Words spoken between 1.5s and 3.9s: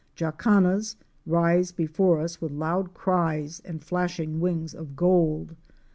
before us with loud cries and